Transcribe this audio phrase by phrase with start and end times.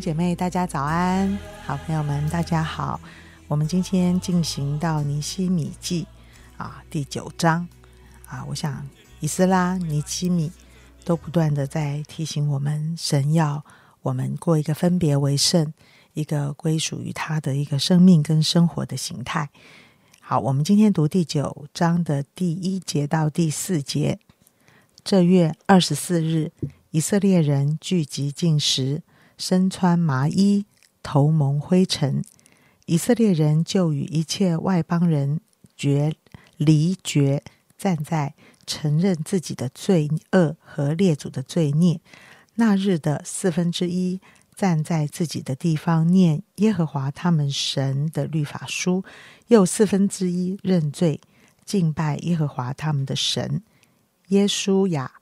[0.00, 1.38] 姐妹，大家早安！
[1.66, 3.00] 好朋友们，大家好。
[3.48, 6.06] 我们今天进行到尼西米记
[6.56, 7.66] 啊第九章
[8.26, 8.86] 啊，我想
[9.20, 10.52] 以斯拉、尼西米
[11.04, 13.64] 都不断的在提醒我们，神要
[14.02, 15.72] 我们过一个分别为圣、
[16.14, 19.50] 一个归属于他的一个生命跟生活的形态。
[20.20, 24.20] 好，我们今天读第九章的第一节到第四节。
[25.02, 26.52] 这月二十四日，
[26.90, 29.02] 以色列人聚集进食。
[29.38, 30.66] 身穿麻衣，
[31.00, 32.24] 头蒙灰尘，
[32.86, 35.40] 以色列人就与一切外邦人
[35.76, 36.12] 绝
[36.56, 37.44] 离绝，
[37.78, 38.34] 站在
[38.66, 42.00] 承认自己的罪恶和列祖的罪孽。
[42.56, 44.20] 那日的四分之一
[44.56, 49.04] 站在自己的地方念耶和华他们神的律法书，
[49.46, 51.20] 又四分之一认罪
[51.64, 53.62] 敬拜耶和华他们的神。
[54.28, 55.12] 耶稣亚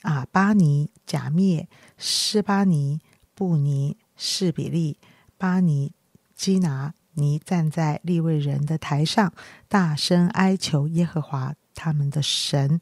[0.00, 3.00] 啊巴尼假灭施巴尼。
[3.40, 4.98] 布尼、士比利、
[5.38, 5.94] 巴尼、
[6.34, 9.32] 基拿尼站在立位人的台上，
[9.66, 12.78] 大声哀求耶和华他们的神。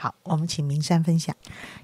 [0.00, 1.34] 好，我们请明山分享。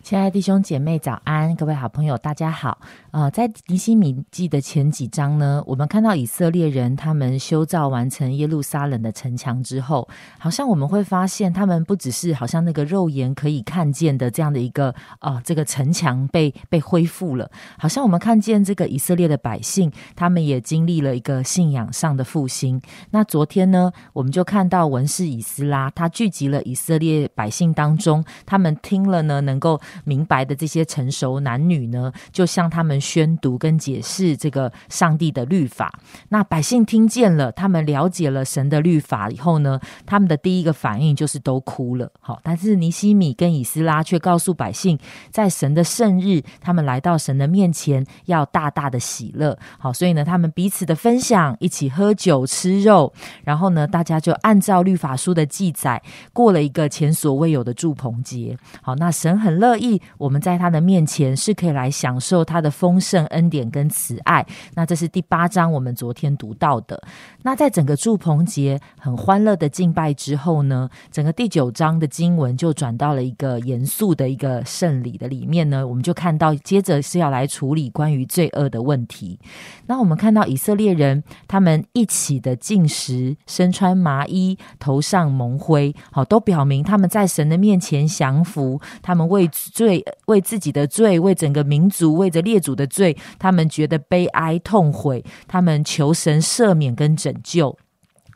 [0.04, 1.52] 亲爱的弟兄姐妹，早安！
[1.56, 2.78] 各位好朋友，大家好。
[3.10, 10.08] 呃，在尼西米记的前几章呢，我们看到以色列人他们修造完成耶路撒冷的城墙之后，
[10.38, 22.80] 好像我们会发现，他们不只是好像那个肉眼可以看见的这样的一个呃，这个城墙被被恢复了，好像我们看见这个以色列的百姓，他们也经历了一个信仰上的复兴。
[23.10, 28.03] 那昨天呢，我们就看到文士以斯拉，他聚集了以色列百姓当中。
[28.04, 35.98] 中，他们听了呢，能够明白的这些成熟男女呢，就向他们宣读跟解释这个上帝的律法。
[36.28, 42.10] 那百姓听见了，他们了解了神的律法以后呢，他们的第一个反应就是都哭了。
[42.20, 44.98] 好，但是尼西米跟以斯拉却告诉百姓，
[45.30, 49.58] 在神的圣日，他们来到神的面前，要大大的喜乐。
[49.78, 53.10] 好，所以呢，他们彼此的分享，一起喝酒吃肉，
[53.44, 56.02] 然后呢，大家就按照律法书的记载，
[56.34, 57.93] 过了一个前所未有的祝。
[57.94, 64.44] 棚节，好，那神很乐意我们在他的面前是可以来享受他的丰盛恩典跟慈爱。
[64.74, 67.00] 那这是第八章我们昨天读到的。
[67.42, 79.38] 那在整个祝棚节很欢乐的敬拜之后呢，整个第九章的经文就转到了一个严肃的一个圣礼的里面呢，我们就看到接着是要来处理关于罪恶的问题。
[79.86, 87.74] 那我们看到以色列人他们一起的进食，身穿麻衣，头上蒙灰，好，都表明他们在神的面。
[87.74, 97.76] 前前降服，他们为罪、为自己的罪、为整个民族、为着列祖的罪，他们觉得悲哀痛悔，他们求神赦免跟拯救。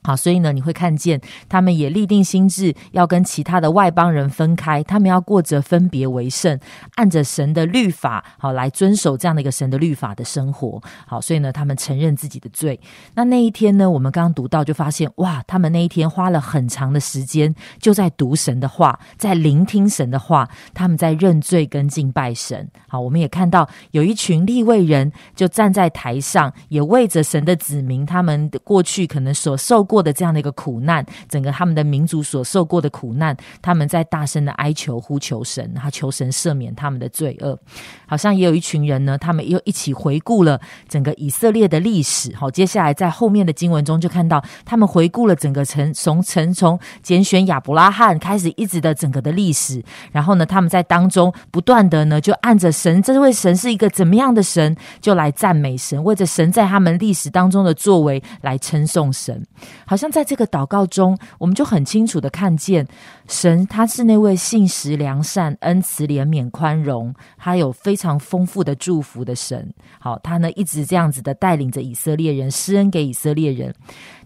[0.03, 6.59] 好，所以呢，你会看见他们也立定心志，要跟其他的外邦人分开，他们要过着分别为圣，
[6.95, 10.81] 按着神的律法，好来遵守这样的一个神的律法的生活。
[11.07, 12.79] 好，所以呢，他们承认自己的罪。
[13.15, 22.71] 那那一天呢，我们刚刚读到，就发现哇，他们那一天花了很长的时间，就在读神的话，在聆听神的话，他们在认罪跟敬拜神。
[22.87, 29.88] 好，我们也看到有一群立位人就站在台上，也为着神的子民，他们过去可能所受。
[29.89, 37.59] 过的这样的一个苦难，整个他们的民族所受过的苦难，他们在大声的哀求呼求神，他求神赦免他们的罪恶。
[38.07, 42.37] 好像也有一群人呢，他们又一起回顾了整个以色列的历史。
[42.37, 49.83] 好，接下来在后面的经文中就看到，他们回顾了整个从从从从拣选亚伯拉罕开始，一直的整个的历史。
[50.13, 59.47] 然后呢，他们在当中不断的呢，就按着神这位神是一个怎么样的神，就来赞美神，为着神在他们历史当中的作为来称颂神。
[59.89, 62.87] 好像在这个祷告中，我们就很清楚的看见
[63.29, 69.73] 神，他是那位信实良善、恩慈怜悯宽容，他有非常丰富的祝福的神。
[70.01, 73.73] 好，他呢一直这样子的带领着以色列人，施恩给以色列人。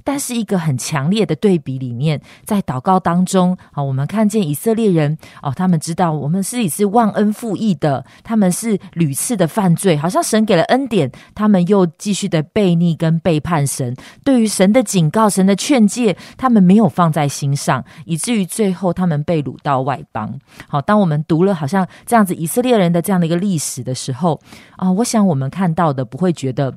[0.04, 13.94] 但是一个很强烈的对比里面，在祷告当中啊，我们看见以色列人哦，他们知道我们是以是忘恩负义的，他们是屡次的犯罪，好像神给了恩典，他们又继续的背逆跟背叛神。
[14.24, 20.38] 对于神的警告、神的劝诫，他们没有放在心上，以至于最后他们被掳到外邦。
[20.68, 24.40] 好，当我们读了好像这样子以色列人的这样的一个历史的时候
[24.76, 26.74] 啊，我想我们看到的不会觉得。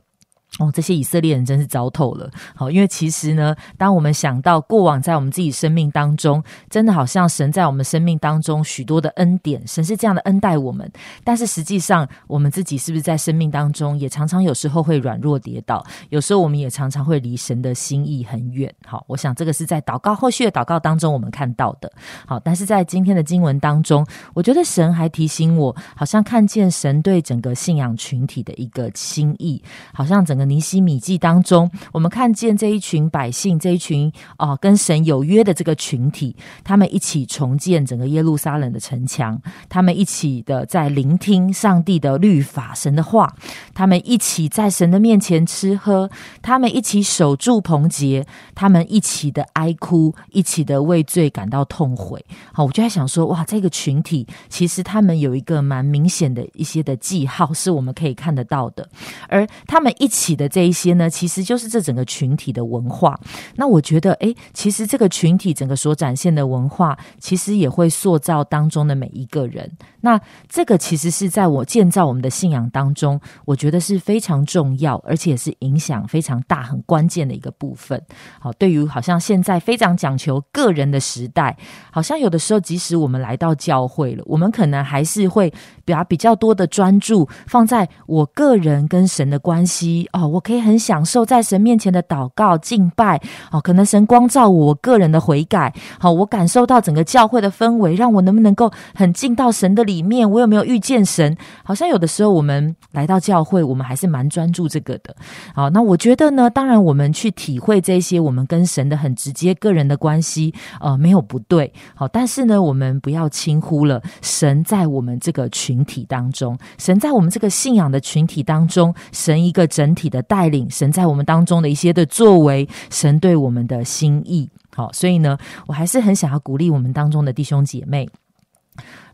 [0.57, 2.31] 哦，这些以色列人真是糟透了。
[2.56, 10.90] 好，因为其实呢，当我们想到过往在我们自己生命当中，真的好像神在我们生命当中许多的恩典，神是这样的恩待我们。
[11.25, 15.86] 但是实际上，我们自己是不是在生命当中也常常有时候会软弱跌倒？
[16.07, 18.74] 有时候我们也常常会离神的心意很远。
[18.86, 21.92] 好，我想这个是在祷告后续的祷告当中我们看到的。
[22.25, 29.62] 好，但是在今天的经文当中，我觉得神还提醒我，好像看见神对整个信仰群体的一个心意，
[29.94, 30.45] 好像整个。
[30.46, 43.34] 尼西米记当中，我们看见这一群百姓，这一群哦跟神有约的这个群体，他们一起重建整个耶路撒冷的城墙，他们一起的在聆听上帝的律法、神的话，
[43.74, 46.10] 他们一起在神的面前吃喝，
[46.42, 52.24] 他们一起守住棚节，他们一起的哀哭，一起的为罪感到痛悔。
[52.52, 58.88] 好，我就在想说，哇，这个群体其实他们有一个蛮明显的一些的记号，是我们可以看得到的，
[59.28, 63.20] 而他们一起的这一些呢，其实就是这整个群体的文化。
[63.56, 69.72] 那我觉得，哎，其实这个群体整个所展现的文化，其实也会塑造当中的每一个人。
[70.02, 78.02] 那这个其实是在我建造我们的信仰当中，我觉得是非常重要，而且是影响非常大、很关键的一个部分。
[78.40, 81.58] 好，对于好像现在非常讲求个人的时代，
[81.92, 85.52] 好像有的时候，即使我们来到教会了，我们可能还是会
[85.86, 90.28] 把比较多的专注放在我个人跟神的关系哦。
[90.28, 93.22] 我可以很享受在神面前的祷告敬拜
[93.52, 100.06] 哦，可能神光照我个人的悔改，好，我感受到整个教会的氛围，让我能不能够很进到神的里。
[100.06, 101.36] 面我有没有遇见神？
[101.64, 105.16] 好像有的时候我们来到教会，我们还是蛮专注这个的。
[105.54, 111.74] 好，那我觉得呢，当然我们去体会这些我们跟神的很直接个人的关系，呃，没有不对。
[111.96, 124.50] 好，但是呢，我们不要轻忽了神在我们这个群体当中，神在我们这个信仰的群体当中，神一个整体的带领，神在我们当中的一些的作为，神对我们的心意。
[124.75, 125.38] 好，所以呢，
[125.68, 128.10] 我还是很想要鼓励我们当中的弟兄姐妹。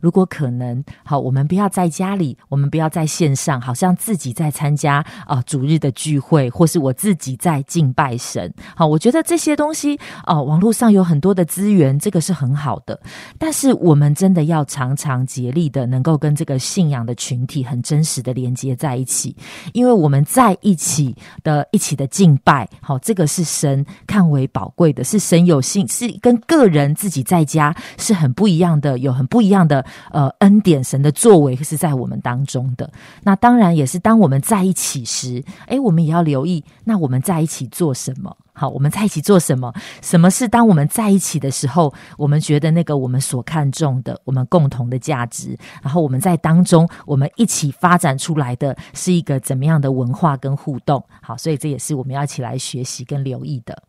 [0.01, 8.51] 如果可能，好，我们不要在家里，我们不要在线上，好像自己在参加啊主日的聚会，或是我自己在敬拜神。
[8.75, 12.99] 好，我觉得这些东西哦，网络上有很多的资源，这个是很好的。
[13.37, 19.35] 但是我们真的要常常竭力的，能够跟这个信仰的群体很真实的连接在一起，
[19.73, 29.85] 因为我们在一起的一起的敬拜，好，这个是神看为宝贵的，是神有信，是跟个人自己在家是很不一样的，有很不一样的。
[30.11, 32.91] 呃，恩典神的作为是在我们当中的。
[33.23, 36.63] 那当然也是当我们在一起时，哎，我们也要留意。
[36.83, 38.35] 那我们在一起做什么？
[38.53, 39.73] 好，我们在一起做什么？
[40.01, 51.03] 什么是当我们在一起的时候，我们觉得那个我们所看重的，我们共同的价值，然后我们在当中，我们一起发展出来的是一个怎么样的文化跟互动？
[51.21, 53.81] 好，所以这也是我们要一起来学习跟留意的。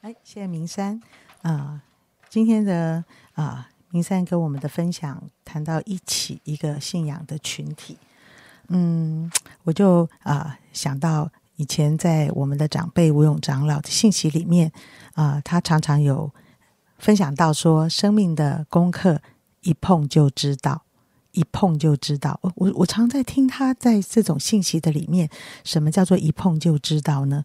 [0.00, 1.00] 哎，谢谢明山
[1.42, 1.80] 啊，
[2.28, 3.04] 今天的
[3.34, 3.68] 啊。
[3.94, 7.96] 林三跟我们的分享谈到一起一个信仰的群体，
[8.66, 9.30] 嗯，
[9.62, 14.72] 我就啊想到以前在我们的长辈吴勇长老的信息里面
[15.14, 16.28] 啊，他常常有
[16.98, 19.22] 分享到说，生命的功课
[19.60, 20.82] 一碰就知道，
[21.30, 22.40] 一碰就知道。
[22.42, 25.30] 我我我常在听他在这种信息的里面，
[25.62, 27.44] 什么叫做一碰就知道呢？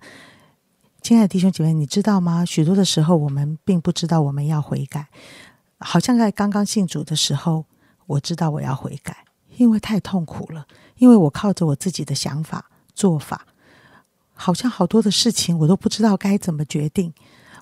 [1.03, 2.43] 亲爱的弟兄姐妹，你知道吗？
[2.43, 5.09] 许多的时候，我们并不知道我们要悔改。
[5.79, 7.65] 好像在刚刚信主的时候，
[8.05, 10.67] 我知道我要悔改，因为太痛苦了。
[10.97, 13.47] 因为我靠着我自己的想法做法，
[14.33, 17.13] 好像好多的事情我都不知道该怎么决定。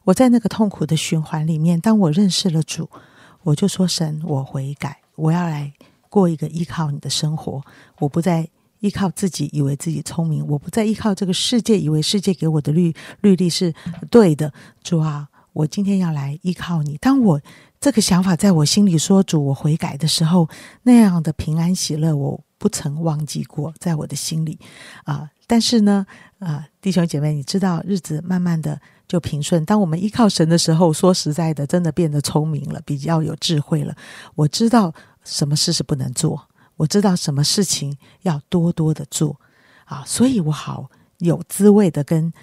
[0.05, 2.89] 我在那个痛苦的循环里面，当我认识了主，
[3.43, 5.71] 我就说：“神，我悔改，我要来
[6.09, 7.61] 过一个依靠你的生活。
[7.99, 13.71] 我不再依靠自己，以为自己聪明；我不再依靠这个世界，以为世界给我的律律例是
[14.09, 14.51] 对的。
[14.81, 16.97] 主啊，我今天要来依靠你。
[16.97, 17.41] 当我。
[17.79, 20.49] 这个想法在我心里说：“主，我悔改的时候，
[20.83, 24.59] 那样的平安喜乐，我不曾忘记过，在我的心里
[25.03, 25.29] 啊。
[25.45, 26.05] 但是呢，
[26.39, 29.63] 啊，弟兄姐妹，你知道，日子慢慢的就平顺。
[29.63, 33.95] 当我们依靠神的时候，说实在的，真的变得聪明了，比较有智慧了。
[34.35, 34.93] 我知道
[35.23, 39.39] 什么事是不能做，我知道什么事情要多多的做
[39.85, 42.33] 啊，所以我好有滋味的跟。”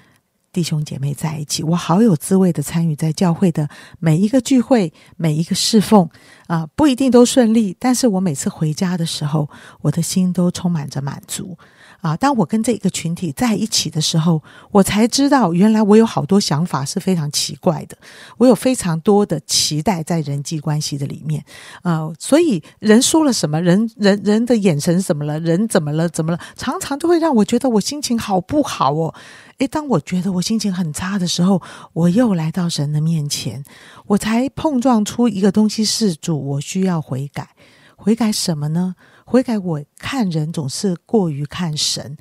[0.54, 3.68] 弟兄姐妹在一起，我好有滋味的参与在教会的
[3.98, 6.08] 每一个聚会、每一个侍奉
[6.46, 9.50] 啊，不一定都顺利，但是我每次回家的时候，
[9.82, 11.58] 我的心都充满着满足。
[12.04, 17.96] 啊，当我跟这个群体在一起的时候，我才知道原来我有好多想法是非常奇怪的，
[18.36, 21.42] 我有非常多的期待在人际关系的里面，
[21.82, 29.14] 呃，所以人说了什么，人人人的眼神怎么了，人怎么了，怎么了，常常都会让我觉得我心情好不好哦。
[29.56, 31.62] 诶，当我觉得我心情很差的时候，
[31.94, 33.64] 我又来到神的面前，
[34.08, 37.48] 我才碰撞出一个东西是主，我需要悔改，
[37.96, 38.94] 悔改什么呢？
[39.24, 42.16] 悔改，我看人总是过于看神，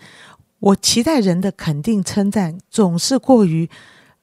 [0.59, 3.69] 我期待人的肯定称赞总是过于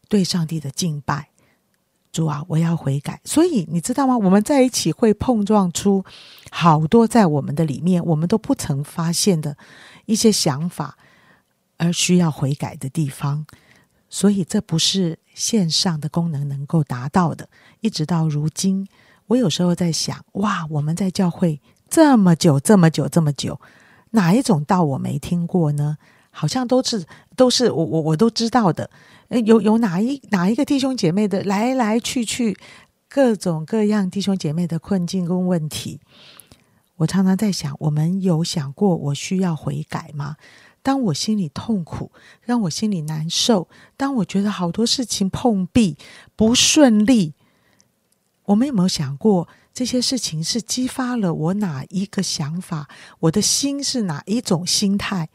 [0.09, 1.29] 对上帝的敬拜。
[2.11, 3.21] 主啊，我要悔改。
[3.25, 4.19] 所以你知道吗？
[4.19, 6.05] 我们在一起会碰撞出
[6.51, 9.57] 好多在我们的里面我们都不曾发现的
[10.07, 10.99] 一些想法，
[11.77, 13.47] 而需要悔改的地方。
[14.09, 17.49] 所以这不是线上的功能能够达到的。
[17.81, 18.89] 一直到如今，
[19.29, 21.61] 我有时候在想：哇，我们在教会。
[21.90, 23.61] 这么久，这么久，这么久，
[24.11, 25.99] 哪一种道我没听过呢？
[26.30, 27.04] 好像都是
[27.35, 28.88] 都是我我我都知道的。
[29.44, 32.56] 有有哪一哪一个弟兄姐妹的来来去去，
[33.09, 36.00] 各种各样弟兄姐妹的困境跟问题，
[36.99, 40.37] 我常常在想，我们有想过我需要悔改吗？
[40.82, 42.11] 当我心里痛苦，
[42.42, 45.97] 让我心里难受，当我觉得好多事情碰壁
[46.37, 47.35] 不顺利，
[48.44, 49.49] 我们有没有想过？
[49.73, 52.89] 这些事情是激发了我哪一个想法？
[53.21, 55.29] 我的心是哪一种心态？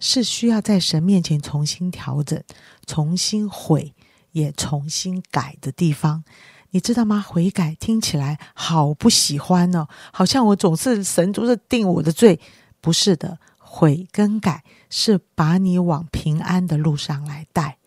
[0.00, 2.40] 是需要在神面前重新调整、
[2.86, 3.94] 重新悔，
[4.30, 6.22] 也重新改的地方。
[6.70, 7.24] 你知道吗？
[7.26, 12.38] 悔改听起来好不喜欢哦，好像我总是神总是定我的罪。
[12.80, 17.77] 不是的，悔跟改是把你往平安的路上来带。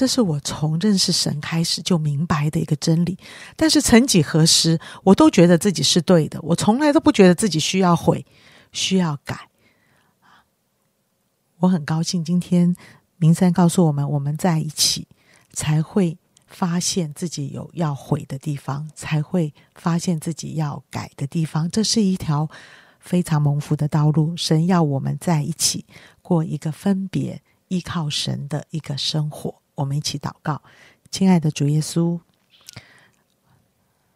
[0.00, 3.18] 这是我从认识神开始就明白的一个真理，
[3.54, 8.24] 但是曾几何时，我都觉得自己是对的，我从来都不觉得自己需要悔，
[8.72, 9.50] 需要改。
[11.58, 12.74] 我很高兴今天
[13.18, 15.06] 明山告诉我们，我们在一起
[15.52, 16.16] 才会
[16.46, 21.70] 发现自己有要悔的地方，才会发现自己要改的地方。
[21.70, 22.48] 这是一条
[23.00, 25.84] 非常蒙福的道路，神要我们在一起
[26.22, 29.60] 过一个分别依靠神的一个生活。
[29.80, 30.60] 我们一起祷告，
[31.10, 32.20] 亲爱的主耶稣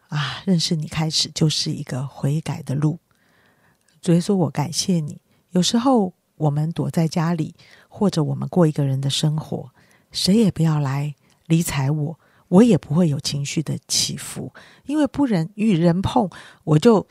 [0.08, 2.98] 啊，认识你开始就是一个悔改的路。
[4.02, 5.22] 主耶稣，我感谢你。
[5.52, 7.54] 有时候我们躲在家里，
[7.88, 9.70] 或者我们过一个人的生活，
[10.12, 11.14] 谁也不要来
[11.46, 14.52] 理睬我，我也不会有情绪的起伏，
[14.84, 16.30] 因为不忍与人碰，
[16.64, 17.08] 我就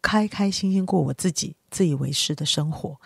[0.00, 3.00] 开开心心过我自己自以为是的生活。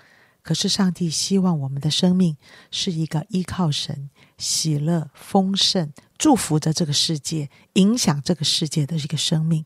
[0.50, 2.36] 可是上帝希望我们的生命
[2.72, 4.10] 是一个依靠神。
[4.36, 9.64] 喜乐、丰盛，祝福着这个世界，影响这个世界的一个生命。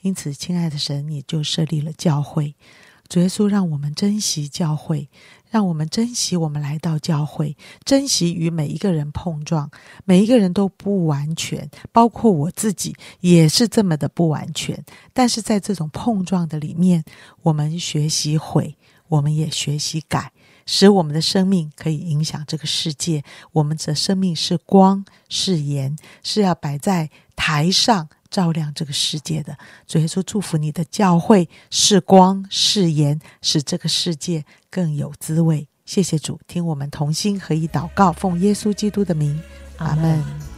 [0.00, 2.56] 因此，亲爱的神，你就设立了教会。
[3.08, 5.08] 主耶稣，让我们珍惜教会，
[5.48, 9.70] 让我们珍惜我们来到教会，珍惜与每一个人碰撞。
[10.04, 14.84] 每一个人都不完全，包括我自己也是这么的不完全。
[15.12, 17.04] 但是在这种碰撞的里面，
[17.42, 18.76] 我们学习悔，
[19.08, 20.32] 我们也学习改。
[20.68, 23.22] 使我们的生命可以影响这个世界。
[23.52, 29.56] 我们的生命是光，是盐，是要摆在台上照亮这个世界的。
[29.86, 35.68] 主耶稣祝福你的教会是光是盐，使这个世界更有滋味。
[35.84, 39.40] 谢谢主，听我们同心合一祷告，奉耶稣基督的名，
[39.76, 40.55] 阿门。